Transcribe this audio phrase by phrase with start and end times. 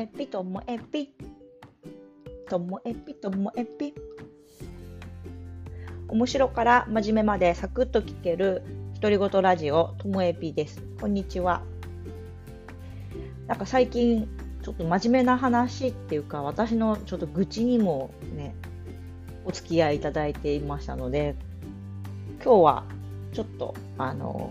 [0.00, 1.10] えぴともえぴ
[2.48, 3.92] ともえぴともえぴ
[6.08, 8.62] 面白から真面目までサクッと聞ける
[8.94, 10.82] 独り言ラジオともえぴです。
[10.98, 11.60] こんにちは。
[13.46, 14.26] なんか最近
[14.62, 18.54] ちょっと真面目な話っていうか私のちょっと愚痴にもね
[19.44, 21.36] お付き合いいただいていましたので
[22.42, 22.84] 今日は
[23.34, 24.50] ちょっとあの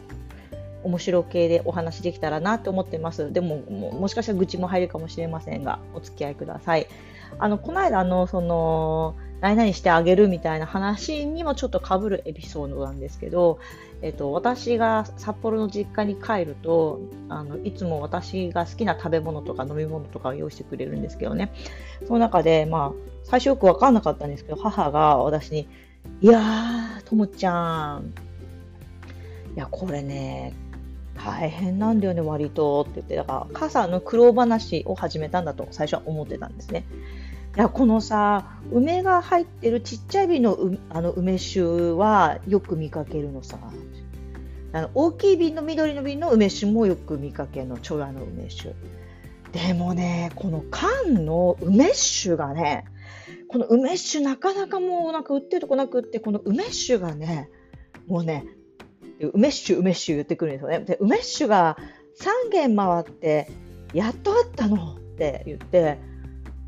[0.84, 3.32] 面白系でお話できたらなと思ってます。
[3.34, 6.88] でもも、しかしたら愚痴も入るかもしれませんが、お付き合いください。
[7.38, 13.60] あの、この間の、その、何々してあげるみたいな話にもちょっとかぶるエピソードなんですけど、
[14.02, 21.52] えっと、私が札幌の実家に帰るとあのいつも私が好きな食べ物とか飲み物とかを用意してくれるんですけどね
[22.06, 25.68] その中で、まあ、最初よく分かんなかったんですけど母が私に
[26.22, 28.14] 「いやーともちゃん
[29.56, 30.54] いやこれね
[31.24, 36.86] 大変なんだよね、割とって言って、だから傘の苦労話を始めたんだと最初は思ってたんですね。
[37.58, 40.58] いやこのさ梅が入ってるちっちゃい瓶の
[40.92, 41.62] あの梅酒
[41.94, 43.58] はよく見かけるのさ
[44.72, 48.76] あの大きい瓶の緑の瓶の梅酒もよく見かけるのチョラの梅酒
[49.52, 52.86] でもねこの缶の梅酒がね
[53.48, 57.50] この梅酒なかなかもうなんか売ってるとこなくってこの梅酒がね
[58.08, 58.46] もうね
[59.34, 60.80] 梅酒、梅酒言ってくるんですよね。
[60.80, 61.78] で、梅酒が
[62.20, 63.50] 3軒回って、
[63.94, 64.96] やっとあったの？
[64.96, 65.98] って言って、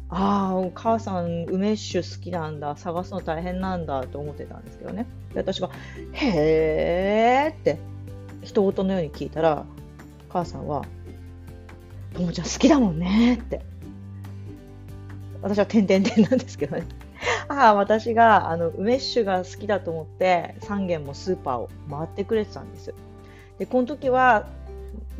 [0.09, 5.05] ああ、お母さん、梅酒好きなんだ、探すの大変なんだと思ってたんですけどね。
[5.33, 5.69] で、私が、
[6.13, 7.77] へーって、
[8.43, 9.65] 人事のように聞いたら、
[10.27, 10.83] 母さんは、
[12.13, 13.61] ともちゃん好きだもんねって。
[15.41, 16.83] 私は点々点なんですけどね。
[17.53, 22.93] 母私があの梅酒が好きだと思って3軒もスーパーを回ってくれてたんです。
[23.59, 24.47] でこの時は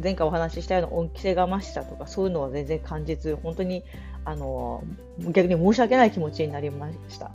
[0.02, 3.84] 前回お話ししたような恩着せがましさとかそういうのは全然感じず本当に
[4.26, 4.84] あの
[5.20, 7.32] 逆に申し訳ない気持ちになりました。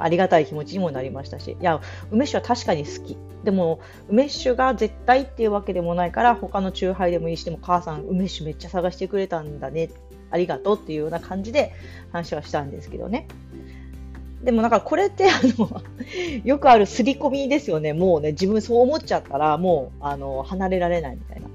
[0.00, 3.18] ありがたい気持ちにもなりましたし、いや、梅酒は確かに好き。
[3.44, 9.90] でも、梅酒が絶対っていうわけでもないから、他の酎ハイでもいいしても、母さん、梅酒めっちゃ探してくれたんだね。
[10.30, 11.74] ありがとうっていうような感じで
[12.10, 13.26] 話はしたんですけどね。
[14.42, 15.82] でもなんかこれってあの
[16.44, 17.92] よくある刷り込みですよね。
[17.92, 21.48] もうね、自分そう思っちゃったらもうあの離れられないみたいな。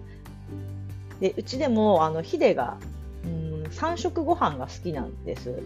[1.20, 2.78] で、うちでもあのヒデが
[3.25, 5.62] うん3食ご飯が好きなんです。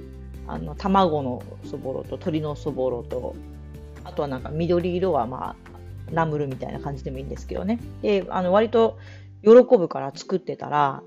[0.48, 3.36] あの卵のそぼろと鶏のそぼろと、
[4.04, 5.72] あとはなんか緑色はまあ
[6.12, 7.80] ナムルみたいな感じでもいいんですけどね。
[8.02, 8.98] で、あの割と
[9.44, 11.04] 喜ぶから作ってたら、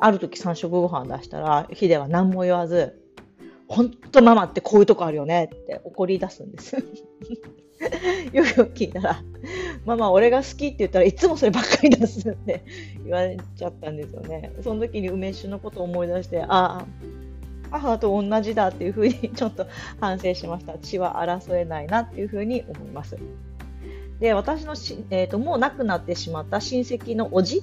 [0.00, 3.00] ある時3食ご飯出したら、ヒデは何も言わず、
[3.68, 6.76] 本当ママってこういうとこあるよねって怒り出すんです。
[8.32, 9.22] よく聞いたら、
[9.84, 12.64] ママ俺が好きって言ったらいつもそればっかり出すって
[13.04, 14.52] 言われちゃったんですよね。
[14.62, 16.86] その時に梅酒のことを思い出して、ああ、
[17.70, 19.66] 母と同じだっていうふうに ちょっと
[20.00, 20.78] 反省しました。
[20.78, 23.16] 血は争えないなっていうふうに思います。
[24.18, 27.62] で、私のし、えーと、もう亡くなってしまった親戚のおじ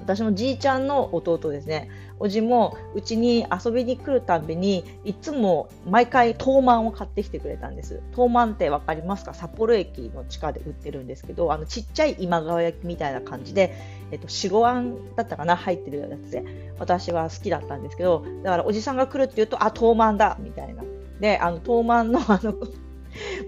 [0.00, 1.88] 私のじいちゃんの弟ですね。
[2.22, 8.00] おじもうちに遊びに来るたびにいつも毎回トーマンを買ってきてくれたんです。
[8.12, 9.34] トーマンって分かりますか？
[9.34, 13.74] 札幌駅の地下で売ってるんですけどあのちっちゃい今川焼きみたいな感じで、
[14.12, 15.56] えっと、白あんだったかな？
[15.56, 20.84] 入ってるやつで私は好きだったんですけどだからおじさんが来るって言うとあトーマンだみたいな。
[21.18, 22.54] であのトーマンの あの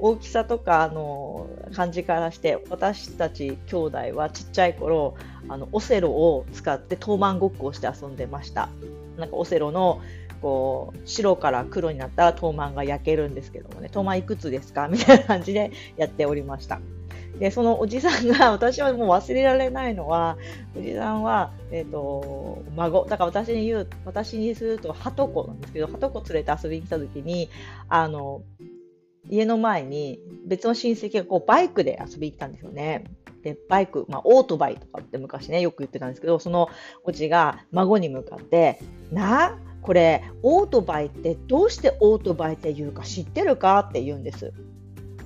[0.00, 5.14] 大きさとかあの感じからして私たち兄弟はちっちゃい頃
[5.48, 8.68] あのオセロを使ってトーマンごっこをして遊んでました。
[9.18, 10.00] なんかオセロの
[10.42, 13.88] こう白から黒になったらトーマンが焼けるんですけどもね。
[13.88, 14.88] トーマンいくつですか？
[14.92, 16.80] みたいな感じでやっておりました。
[17.38, 20.36] でそのおじさんが 私はもう忘れられないのは
[20.78, 23.06] おじさんは、えーと、孫。
[23.06, 27.48] だから私に言う私にするとはとこなんですけどはとこ連れて遊びに来た時に
[27.88, 28.42] あの
[29.28, 33.04] 家の前に別の親戚がこうバイクで遊びに行ったんですよね。
[33.44, 36.68] で、バイク、まあ、オートバイとかって昔ね、よく言ってたんですけど、その
[37.04, 38.80] おじが孫に向かって、
[39.12, 43.78] な、これ、オートバイってどうしてオートバイって言うか知ってるか？
[43.80, 44.52] って言うんです。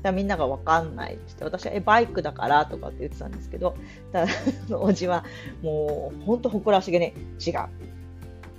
[0.03, 2.67] だみんなが分かんないって私はえバイクだから？
[2.67, 3.76] とかって言ってたんですけど
[4.12, 4.26] だ
[4.70, 5.25] おじは
[5.61, 7.06] もう本当誇らしげに
[7.44, 7.69] 違う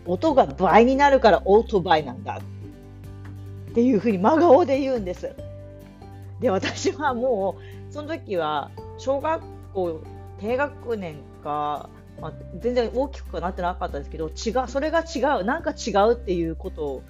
[0.05, 2.41] 音が倍になるからオートバイなんだ
[3.71, 5.33] っていうふうに真顔で言うんです。
[6.41, 7.57] で私はも
[7.89, 9.41] うその時は小学
[9.73, 10.01] 校
[10.39, 11.89] 低学年か、
[12.21, 17.01] まあ、全然大きくなってなかったですけど違うそれが違うなんか違うっていうこと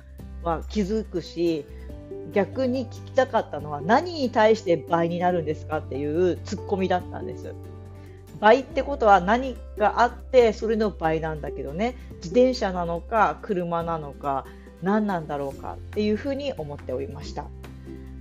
[0.43, 1.65] は気づくし
[2.31, 7.53] 逆に聞きたかったのは何に対して倍になるんですかっていうツッコミだったんです。
[8.39, 14.45] 倍ってことは何があってそれの倍なんだけどね自転車なのか車なのか
[14.81, 17.45] 何なんだろうかっていうふうに思っておりました。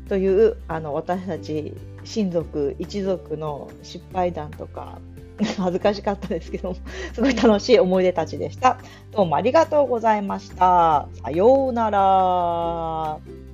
[0.08, 1.75] というあの私たち
[2.05, 4.99] 親族一族の失敗談とか
[5.58, 6.75] 恥ずかしかったですけど
[7.12, 8.78] すごい楽しい思い出たちでした。
[9.12, 11.08] どうもありがとうございました。
[11.22, 13.47] さようなら。